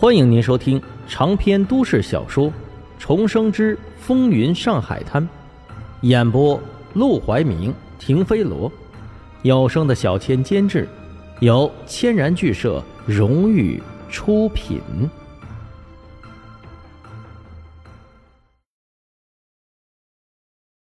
[0.00, 2.46] 欢迎您收听长篇都市小说
[2.98, 5.22] 《重生之风云上海滩》，
[6.00, 6.58] 演播：
[6.94, 8.72] 陆怀明、停飞罗，
[9.42, 10.88] 有声的小千监制，
[11.40, 13.78] 由千然剧社荣誉
[14.08, 14.80] 出品。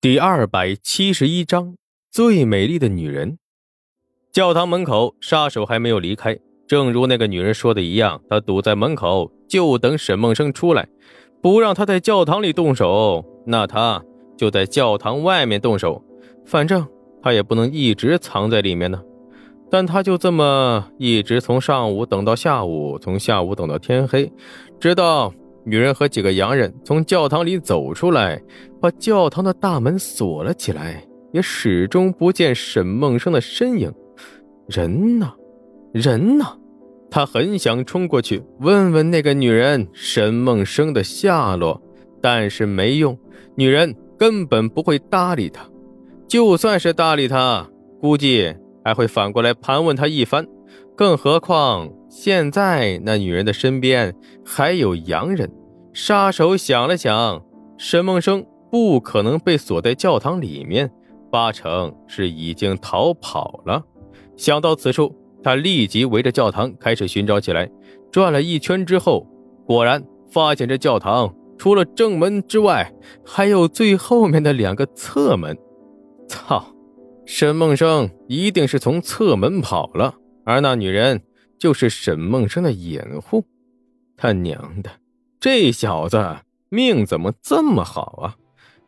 [0.00, 1.74] 第二百七十一章：
[2.08, 3.36] 最美丽的女人。
[4.30, 6.38] 教堂门口，杀手还没有离开。
[6.68, 10.86] 正如那个女人说的一样，他堵在门口，就等沈梦生出来，
[11.40, 14.04] 不让他在教堂里动手，那他
[14.36, 16.04] 就在教堂外面动手。
[16.44, 16.86] 反正
[17.22, 19.00] 他也不能一直藏在里面呢。
[19.70, 24.30] 但他就这么一直从上午等到下午，从下午等到天黑，
[24.78, 25.32] 直到
[25.64, 28.40] 女人和几个洋人从教堂里走出来，
[28.78, 33.90] 把教堂的大门锁了起来，也始终不见沈梦生的身影。
[34.66, 35.32] 人呢？
[35.92, 36.44] 人呢？
[37.10, 41.80] 他很想冲过去问问那个女人沈梦生的下落，
[42.20, 43.18] 但是没用，
[43.54, 45.66] 女人根本不会搭理他。
[46.26, 47.66] 就算是搭理他，
[48.00, 50.46] 估计还会反过来盘问他一番。
[50.94, 55.50] 更何况现在那女人的身边还有洋人。
[55.94, 57.42] 杀手想了想，
[57.78, 60.90] 沈梦生不可能被锁在教堂里面，
[61.30, 63.82] 八成是已经逃跑了。
[64.36, 65.14] 想到此处。
[65.42, 67.70] 他立即围着教堂开始寻找起来，
[68.10, 69.26] 转了一圈之后，
[69.66, 72.92] 果然发现这教堂除了正门之外，
[73.24, 75.56] 还有最后面的两个侧门。
[76.28, 76.74] 操！
[77.24, 80.14] 沈梦生一定是从侧门跑了，
[80.44, 81.22] 而那女人
[81.58, 83.44] 就是沈梦生的掩护。
[84.16, 84.90] 他娘的，
[85.38, 86.36] 这小子
[86.70, 88.36] 命怎么这么好啊？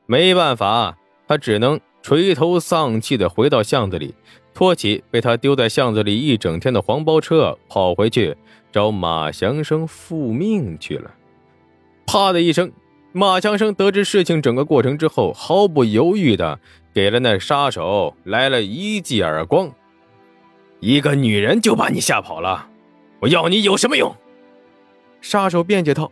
[0.07, 0.97] 没办法，
[1.29, 4.15] 他只能垂头丧气地回到巷子里。
[4.53, 8.37] 拖起被他丢在巷子里一整天的黄包车，跑回去
[8.71, 11.11] 找马祥生复命去了。
[12.07, 12.71] 啪的一声，
[13.13, 16.59] 马祥生得知事情整个过程之后，毫不犹豫的
[16.93, 19.73] 给了那杀手来了一记耳光。
[20.81, 22.69] 一个女人就把你吓跑了，
[23.21, 24.15] 我要你有什么用？
[25.21, 26.11] 杀手辩解道：“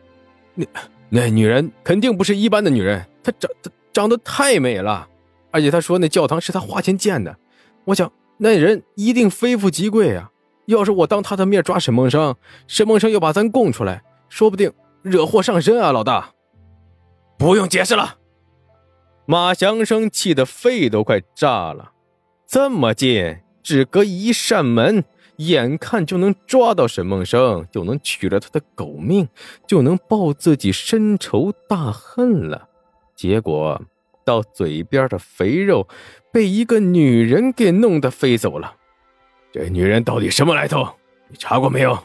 [0.54, 0.66] 那
[1.08, 5.08] 那女人肯定不是一般的女人，她长她长得太美了，
[5.50, 7.36] 而且她说那教堂是她花钱建的，
[7.84, 10.30] 我想。”那人一定非富即贵啊！
[10.66, 14.72] 要是我当他的面抓沈梦生，沈梦生又把咱供出来，说不定
[15.02, 15.92] 惹祸上身啊！
[15.92, 16.32] 老大，
[17.38, 18.16] 不用解释了。
[19.26, 21.92] 马祥生气得肺都快炸了，
[22.46, 25.04] 这么近，只隔一扇门，
[25.36, 29.28] 眼看就能抓到沈梦生，就能取了他的狗命，
[29.66, 32.68] 就能报自己深仇大恨了。
[33.14, 33.80] 结果
[34.28, 35.88] 到嘴边的肥肉。
[36.30, 38.74] 被一个女人给弄得飞走了，
[39.50, 40.86] 这女人到底什么来头？
[41.28, 41.98] 你查过没有？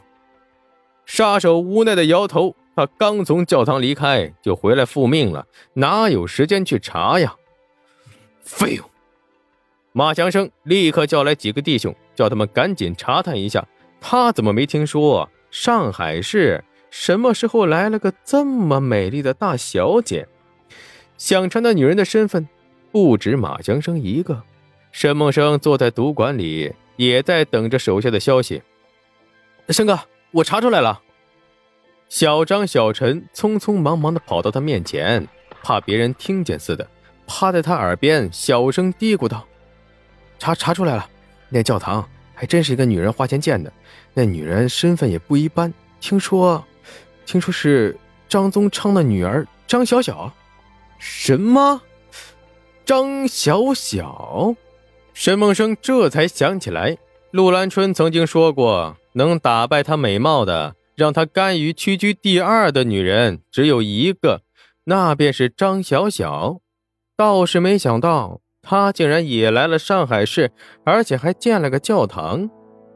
[1.06, 2.56] 杀手无奈的摇头。
[2.76, 7.36] 他刚从教堂离开，就回来复命了，哪有时间去查呀？
[8.42, 8.86] 废物！
[9.92, 13.64] 马强生立刻叫来几个弟兄，叫他们赶紧查探一下。
[14.02, 20.28] 他怎么没听说上海市什么时候来了个这么美丽的大小姐？
[21.18, 22.47] 想查那女人的身份。
[22.91, 24.44] 不止马江生一个，
[24.91, 28.62] 沈梦生坐在赌馆里，也在等着手下的消息。
[29.69, 31.01] 生哥，我查出来了。
[32.07, 35.28] 小张、小陈匆匆忙忙的跑到他面前，
[35.63, 36.88] 怕别人听见似的，
[37.25, 39.44] 趴在他耳边小声嘀咕道
[40.38, 41.09] ：“查查出来了，
[41.50, 43.74] 那教堂还真是一个女人花钱建的，
[44.13, 46.63] 那女人身份也不一般，听说，
[47.25, 47.97] 听说是
[48.30, 50.31] 张宗昌的女儿张小小。
[51.06, 51.81] 什么？”
[52.86, 54.56] 张小小，
[55.14, 56.97] 沈梦生这才想起来，
[57.31, 64.42] 陆兰春曾经说过，能打败她美貌的，让她甘于屈居第二的女人只有一个，
[64.86, 66.59] 那便是张小小。
[67.18, 70.52] 倒是没想到，她竟然也来了上海市，
[70.86, 72.50] 而且还建了个教堂。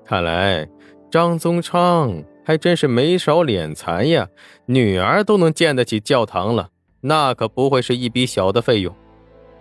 [0.06, 0.68] 看来
[1.12, 4.28] 张宗昌还真是没少敛财呀，
[4.66, 6.70] 女儿都能建得起教堂了，
[7.02, 8.94] 那可不会是一笔小的费用。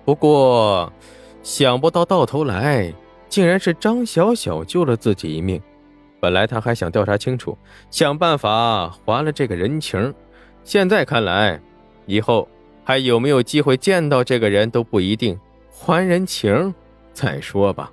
[0.05, 0.93] 不过，
[1.43, 2.93] 想不到到头来
[3.29, 5.61] 竟然是张小小救了自己一命。
[6.19, 7.57] 本来他还想调查清楚，
[7.91, 10.13] 想办法还了这个人情。
[10.65, 11.61] 现在看来，
[12.07, 12.49] 以后
[12.83, 15.39] 还有没有机会见到这个人都不一定。
[15.71, 16.75] 还人情
[17.13, 17.93] 再说吧。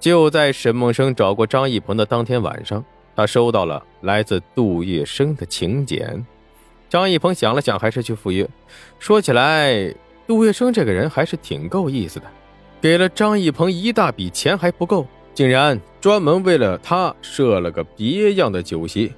[0.00, 2.84] 就在沈梦生找过张一鹏的当天晚上，
[3.14, 6.26] 他收到了来自杜月笙的请柬。
[6.94, 8.48] 张一鹏想了想，还是去赴约。
[9.00, 9.92] 说起来。
[10.28, 12.26] 杜月笙这个人还是挺够意思的，
[12.80, 15.04] 给了张一鹏一大笔钱还不够，
[15.34, 19.12] 竟然专门为了他设了个别样的酒席。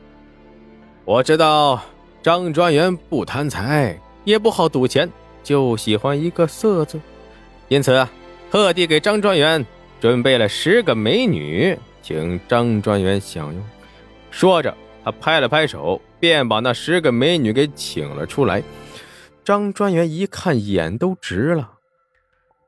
[1.04, 1.80] 我知道
[2.22, 5.08] 张专员不贪财，也不好赌钱，
[5.44, 6.98] 就喜欢一个色字，
[7.68, 8.04] 因此
[8.50, 9.64] 特地给张专员
[10.00, 13.62] 准备了十个美女，请张专员享用。”
[14.32, 14.74] 说着，
[15.04, 18.60] 他拍了拍手，便把那十个美女给请了出来。
[19.44, 21.74] 张专员一看，眼都直了。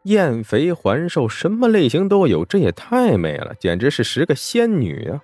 [0.05, 5.21] 艳肥环瘦，什么类型都有，这也太美了，简直是十个仙女啊！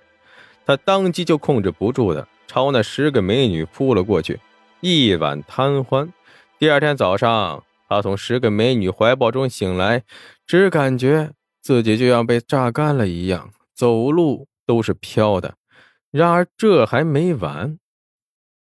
[0.65, 4.37] 他当即就控制不住的朝那十个美女扑了过去，
[4.81, 6.11] 一晚贪欢。
[6.59, 10.03] 第二天早上，他从十个美女怀抱中醒来，
[10.45, 15.55] 只感觉自己就像被榨干了一样，走路都是飘的。
[16.11, 17.79] 然而这还没完。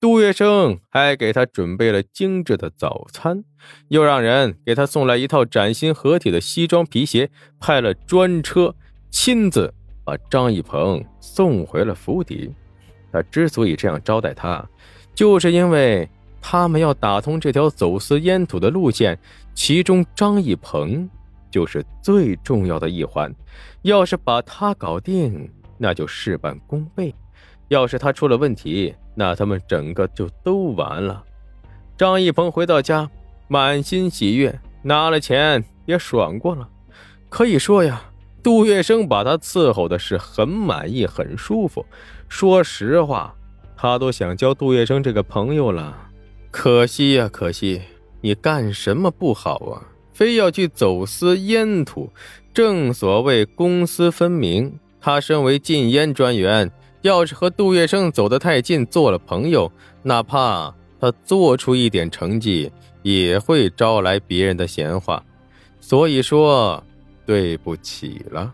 [0.05, 3.43] 杜月笙还给他准备了精致的早餐，
[3.89, 8.75] 又让人给他送来一套崭新合体的西装皮鞋，派了专车
[9.11, 9.73] 亲自
[10.05, 12.53] 把张一鹏送回了府邸。
[13.11, 14.63] 他之所以这样招待他，
[15.15, 16.07] 就是因为
[16.39, 19.19] 他们要打通这条走私烟土的路线，
[19.55, 21.09] 其中张一鹏
[21.51, 23.35] 就是最重要的一环。
[23.81, 27.11] 要是把他搞定，那就事半功倍；
[27.69, 31.23] 要是他出了问题，那他们整个就都完了。
[31.97, 33.09] 张一鹏回到家，
[33.49, 36.69] 满心喜悦，拿了钱也爽过了。
[37.29, 38.03] 可以说呀，
[38.43, 41.85] 杜月笙把他伺候的是很满意，很舒服。
[42.29, 43.35] 说实话，
[43.77, 45.97] 他都想交杜月笙这个朋友了。
[46.51, 47.83] 可惜呀，可惜，
[48.21, 49.83] 你干什么不好啊？
[50.13, 52.11] 非要去走私烟土。
[52.53, 54.79] 正所谓公私分明。
[55.01, 56.71] 他身为禁烟专员。
[57.05, 59.71] 要是和杜月笙走得太近，做了朋友，
[60.03, 62.73] 哪怕他做出一点成绩，
[63.03, 65.23] 也会招来别人的闲话。
[65.83, 66.83] 所以说，
[67.27, 68.51] 对不起了。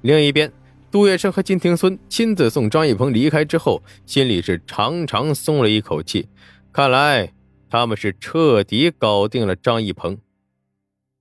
[0.00, 0.50] 另一边，
[0.90, 6.26] 杜月笙和金庭孙亲自送张一鹏离开之后，心里是长长松了一口气。
[6.72, 7.30] 看来
[7.68, 10.16] 他们是彻底搞定了张一鹏。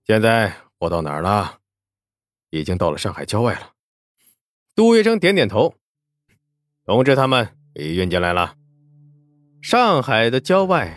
[0.08, 1.58] 现在我到哪儿了？
[2.52, 3.72] 已经到了上海郊外了。
[4.74, 5.76] 杜月笙点点头。
[6.90, 8.54] 通知他们已运进来了。
[9.62, 10.92] 上海的郊外，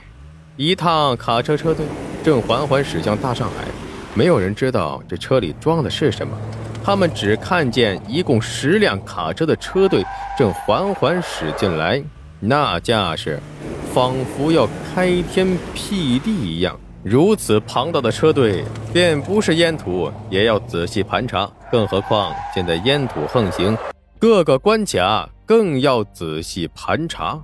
[0.56, 1.84] 一趟卡车车队
[2.24, 3.66] 正缓缓驶向大上海。
[4.14, 6.34] 没有人知道这车里装的是什么，
[6.82, 10.02] 他们只看见一共十辆卡车的车队
[10.38, 12.02] 正缓缓驶进来，
[12.40, 13.38] 那架势
[13.92, 16.74] 仿佛要开天辟地一样。
[17.04, 21.46] 如此庞大的车队，便不是烟土也要仔细盘查。
[21.70, 23.76] 更何况现在烟土横行，
[24.18, 25.28] 各个关卡。
[25.46, 27.42] 更要仔细盘查，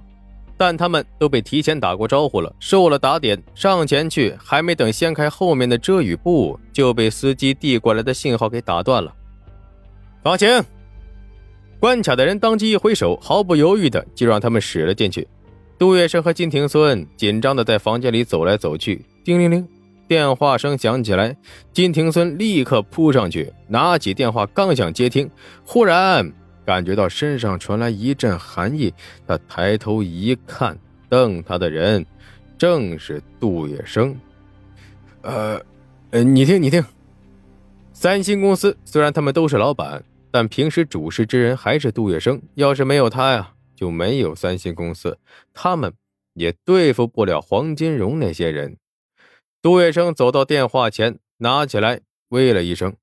[0.57, 9.13] 但他们都被提前打过招呼了，受了打点，上前去还没等掀开后面的遮雨布，就被司机递过来的信号给打断了。
[10.23, 10.65] 放行！
[11.81, 15.27] 关卡的人当即一挥手，毫不犹豫的就让他们驶了进去。
[15.79, 19.05] 杜月笙和金庭孙紧张的在房间里走来走去。
[19.25, 19.69] 叮铃铃，
[20.09, 21.37] 电话声响起来，
[21.73, 25.31] 金庭孙立刻扑上去，拿起电话，刚想接听，
[25.65, 26.33] 忽然。
[26.69, 28.93] 感觉到身上传来一阵寒意，
[29.27, 30.79] 他抬头一看，
[31.09, 32.05] 瞪他的人
[32.59, 34.15] 正是杜月笙。
[35.23, 35.59] 呃，
[36.11, 36.85] 呃，你听，你听。
[37.95, 42.39] 三星公司虽然他们都是老板，但平时主事之人还是杜月笙。
[42.55, 45.17] 要是没有他呀，就没有三星公司，
[45.55, 45.91] 他们
[46.35, 48.77] 也对付不了黄金荣那些人。
[49.63, 52.95] 杜月笙走到电话前，拿起来，喂了一声。